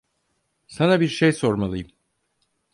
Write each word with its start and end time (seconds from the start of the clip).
Sana 0.67 0.99
bir 1.01 1.07
şey 1.07 1.33
sormalıyım. 1.33 1.87